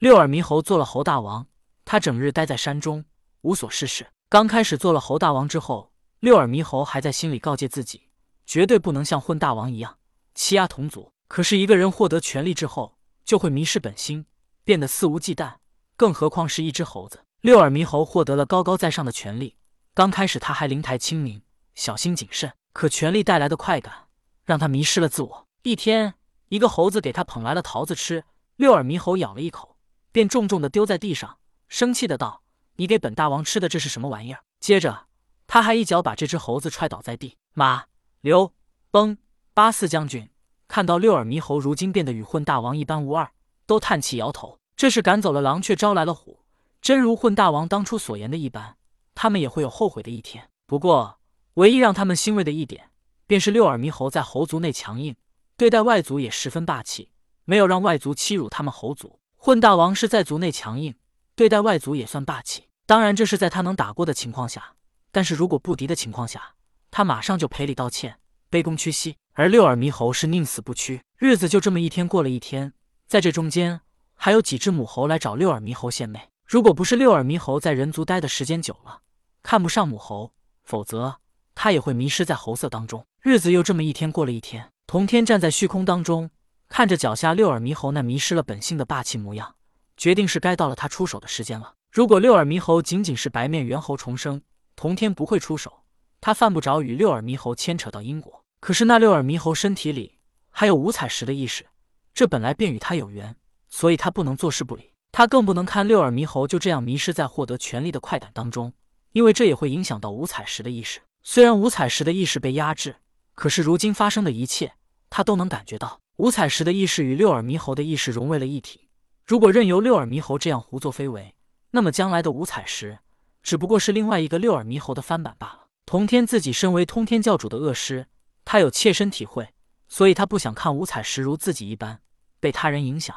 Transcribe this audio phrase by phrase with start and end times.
[0.00, 1.46] 六耳猕猴做了猴大王，
[1.84, 3.04] 他整日待在山中，
[3.42, 4.06] 无所事事。
[4.30, 8.08] 刚开始做了猴大王之后，六耳猕猴还在心里告诫自己，
[8.46, 9.98] 绝对不能像混大王一样
[10.34, 11.12] 欺压同族。
[11.28, 14.24] 可是，一个人获得权力之后，就会迷失本心，
[14.64, 15.56] 变得肆无忌惮。
[15.98, 17.26] 更何况是一只猴子。
[17.42, 19.58] 六耳猕猴获得了高高在上的权力，
[19.92, 21.42] 刚开始他还灵台清明，
[21.74, 22.50] 小心谨慎。
[22.72, 24.06] 可权力带来的快感，
[24.46, 25.46] 让他迷失了自我。
[25.62, 26.14] 一天，
[26.48, 28.24] 一个猴子给他捧来了桃子吃，
[28.56, 29.69] 六耳猕猴咬了一口。
[30.12, 31.38] 便重重的丢在地上，
[31.68, 32.42] 生气的道
[32.76, 35.06] ：“你给本大王吃的这是什么玩意儿？”接着，
[35.46, 37.36] 他还一脚把这只猴子踹倒在地。
[37.54, 37.84] 马、
[38.20, 38.52] 刘、
[38.90, 39.16] 崩
[39.54, 40.28] 八四将军
[40.68, 43.30] 看到六耳猕猴如今变得与混大王一般无二，
[43.66, 44.58] 都叹气摇头。
[44.76, 46.40] 这是赶走了狼，却招来了虎，
[46.80, 48.76] 真如混大王当初所言的一般，
[49.14, 50.48] 他们也会有后悔的一天。
[50.66, 51.20] 不过，
[51.54, 52.90] 唯一让他们欣慰的一点，
[53.26, 55.14] 便是六耳猕猴在猴族内强硬，
[55.56, 57.10] 对待外族也十分霸气，
[57.44, 59.19] 没有让外族欺辱他们猴族。
[59.42, 60.94] 混大王是在族内强硬，
[61.34, 62.64] 对待外族也算霸气。
[62.84, 64.74] 当然，这是在他能打过的情况下。
[65.10, 66.56] 但是如果不敌的情况下，
[66.90, 68.18] 他马上就赔礼道歉，
[68.50, 69.16] 卑躬屈膝。
[69.32, 71.00] 而六耳猕猴是宁死不屈。
[71.16, 72.74] 日子就这么一天过了一天，
[73.06, 73.80] 在这中间
[74.14, 76.28] 还有几只母猴来找六耳猕猴献媚。
[76.46, 79.00] 如果不是六耳猕猴在人族待的时间久了，
[79.42, 80.34] 看不上母猴，
[80.64, 81.16] 否则
[81.54, 83.06] 他也会迷失在猴色当中。
[83.22, 86.28] 日子又这么一天过了一天，童天站在虚空当中。
[86.70, 89.56] 看着脚下六耳猕猴那迷失了本性的霸气模样，
[89.96, 91.74] 决定是该到了他出手的时间了。
[91.90, 94.40] 如果六耳猕猴仅仅是白面猿猴重生，
[94.76, 95.82] 童天不会出手，
[96.20, 98.44] 他犯不着与六耳猕猴牵扯到因果。
[98.60, 101.66] 可是那六耳猕猴身体里还有五彩石的意识，
[102.14, 103.34] 这本来便与他有缘，
[103.68, 104.92] 所以他不能坐视不理。
[105.10, 108.72] 他更不能看六耳猕猴就这样迷失在获得权力的快感当中，
[109.10, 111.00] 因为这也会影响到五彩石的意识。
[111.24, 112.94] 虽然五彩石的意识被压制，
[113.34, 114.74] 可是如今发生的一切，
[115.10, 115.98] 他都能感觉到。
[116.20, 118.90] 五彩石的意识与六耳猕猴的意识融为了一体。
[119.26, 121.34] 如果任由六耳猕猴这样胡作非为，
[121.70, 122.98] 那么将来的五彩石
[123.42, 125.68] 只不过是另外一个六耳猕猴的翻版罢了。
[125.86, 128.06] 童天自己身为通天教主的恶师，
[128.44, 129.48] 他有切身体会，
[129.88, 132.02] 所以他不想看五彩石如自己一般
[132.38, 133.16] 被他人影响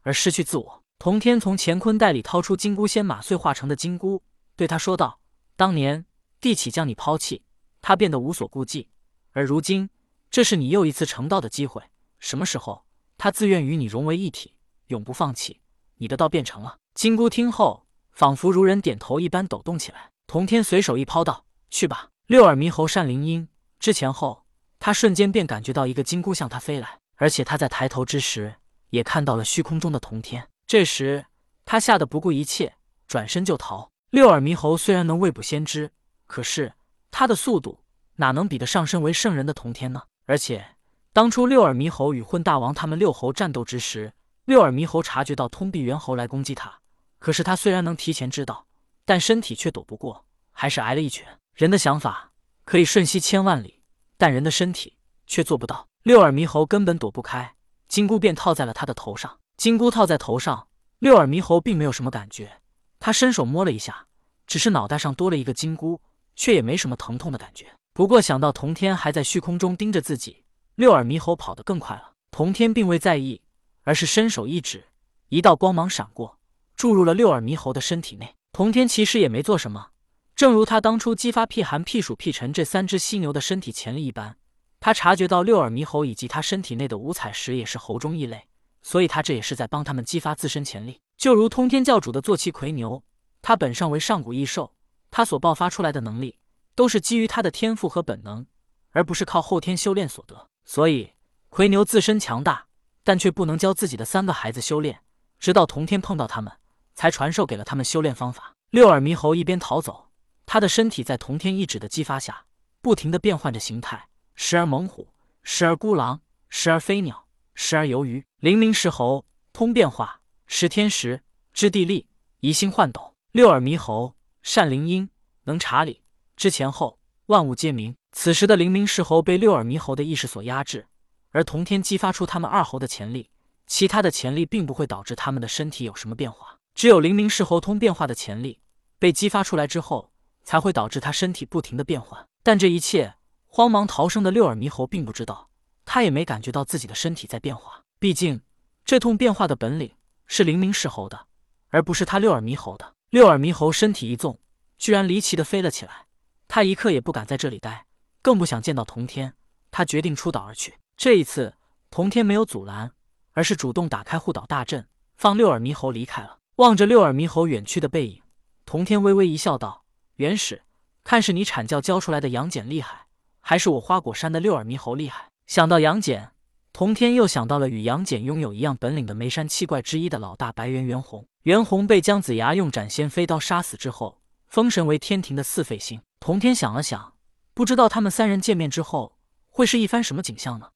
[0.00, 0.82] 而失去自我。
[0.98, 4.22] 童天从乾坤袋里掏出金箍仙马碎化成的金箍，
[4.56, 5.20] 对他说道
[5.54, 6.06] ：“当年
[6.40, 7.42] 帝启将你抛弃，
[7.82, 8.88] 他变得无所顾忌，
[9.32, 9.90] 而如今，
[10.30, 11.82] 这是你又一次成道的机会。”
[12.18, 12.84] 什么时候
[13.16, 14.54] 他自愿与你融为一体，
[14.86, 15.60] 永不放弃，
[15.96, 16.78] 你的道变成了。
[16.94, 20.10] 金箍听后，仿佛如人点头一般抖动起来。
[20.26, 24.44] 童天随手一抛道：“去吧。”六耳猕猴善灵音之前后，
[24.78, 28.56] 他瞬间便感觉到一个金箍向他飞来，而且他在抬头之时，
[28.90, 30.48] 也看到了虚空中的童天。
[30.66, 31.24] 这时
[31.64, 32.74] 他吓得不顾一切，
[33.06, 33.90] 转身就逃。
[34.10, 35.90] 六耳猕猴虽然能未卜先知，
[36.26, 36.74] 可是
[37.10, 37.80] 他的速度
[38.16, 40.02] 哪能比得上身为圣人的童天呢？
[40.26, 40.77] 而且。
[41.12, 44.12] 当初六耳猕猴与混大王他们六猴战斗之时，
[44.44, 46.78] 六耳猕猴察觉到通臂猿猴来攻击他，
[47.18, 48.66] 可是他虽然能提前知道，
[49.04, 51.26] 但身体却躲不过，还是挨了一拳。
[51.54, 52.30] 人的想法
[52.64, 53.80] 可以瞬息千万里，
[54.16, 54.96] 但人的身体
[55.26, 55.88] 却做不到。
[56.04, 57.54] 六耳猕猴根本躲不开，
[57.88, 59.38] 金箍便套在了他的头上。
[59.56, 60.68] 金箍套在头上，
[61.00, 62.60] 六耳猕猴并没有什么感觉，
[63.00, 64.06] 他伸手摸了一下，
[64.46, 66.00] 只是脑袋上多了一个金箍，
[66.36, 67.66] 却也没什么疼痛的感觉。
[67.92, 70.44] 不过想到童天还在虚空中盯着自己。
[70.78, 73.42] 六耳猕猴跑得更快了，童天并未在意，
[73.82, 74.84] 而是伸手一指，
[75.28, 76.38] 一道光芒闪过，
[76.76, 78.36] 注入了六耳猕猴的身体内。
[78.52, 79.88] 童天其实也没做什么，
[80.36, 84.36] 正如他当初激发辟寒、辟暑、辟尘这三只犀牛的身体潜力一般，
[84.78, 88.46] 他察觉到六耳猕猴以及他身体内的五彩石也是猴中异类，
[88.80, 91.00] 所以他这也是在帮他们激发自身潜力。
[91.16, 93.02] 就如通天教主的坐骑魁牛，
[93.42, 94.72] 他本上为上古异兽，
[95.10, 96.38] 他所爆发出来的能力
[96.76, 98.46] 都是基于他的天赋和本能，
[98.92, 100.46] 而不是靠后天修炼所得。
[100.68, 101.14] 所以，
[101.48, 102.66] 奎牛自身强大，
[103.02, 105.00] 但却不能教自己的三个孩子修炼。
[105.38, 106.52] 直到同天碰到他们，
[106.94, 108.54] 才传授给了他们修炼方法。
[108.68, 110.10] 六耳猕猴一边逃走，
[110.44, 112.44] 他的身体在同天一指的激发下，
[112.82, 115.08] 不停的变换着形态，时而猛虎，
[115.42, 116.20] 时而孤狼，
[116.50, 118.22] 时而飞鸟，时而游鱼。
[118.40, 119.24] 灵明石猴，
[119.54, 121.22] 通变化，识天时，
[121.54, 122.06] 知地利，
[122.40, 123.14] 移星换斗。
[123.32, 125.08] 六耳猕猴善灵音，
[125.44, 126.02] 能查理，
[126.36, 127.96] 知前后，万物皆明。
[128.20, 130.88] 此时的灵明狮猴被六耳猕猴的意识所压制，
[131.30, 133.30] 而同天激发出他们二猴的潜力，
[133.68, 136.58] 其他的潜力并不会导致他们的身体有什么变化。
[136.74, 138.58] 只有灵明狮猴通变化的潜力
[138.98, 140.10] 被激发出来之后，
[140.42, 142.26] 才会导致他身体不停的变换。
[142.42, 143.14] 但这一切，
[143.46, 145.48] 慌忙逃生的六耳猕猴并不知道，
[145.84, 147.84] 他也没感觉到自己的身体在变化。
[148.00, 148.40] 毕竟，
[148.84, 149.92] 这通变化的本领
[150.26, 151.28] 是灵明狮猴的，
[151.68, 152.96] 而不是他六耳猕猴的。
[153.10, 154.40] 六耳猕猴身体一纵，
[154.76, 156.06] 居然离奇的飞了起来。
[156.48, 157.84] 他一刻也不敢在这里待。
[158.22, 159.34] 更不想见到童天，
[159.70, 160.74] 他决定出岛而去。
[160.96, 161.54] 这一次，
[161.90, 162.92] 童天没有阻拦，
[163.32, 164.86] 而是主动打开护岛大阵，
[165.16, 166.38] 放六耳猕猴离开了。
[166.56, 168.20] 望着六耳猕猴远去的背影，
[168.66, 169.84] 童天微微一笑，道
[170.16, 170.62] ：“元始，
[171.04, 173.06] 看是你阐教教出来的杨戬厉害，
[173.40, 176.32] 还是我花果山的六耳猕猴厉害？”想到杨戬，
[176.72, 181.24] 童天又想到了与杨戬拥有一样本领的梅山七怪之一的老大白猿袁洪。
[181.44, 186.02] 袁洪被姜子牙用斩仙飞刀杀死之后，封神为天庭的四废星。
[186.18, 187.14] 童天想了想，
[187.58, 189.18] 不知道他们三人见面之后
[189.48, 190.68] 会是一番什么景象呢？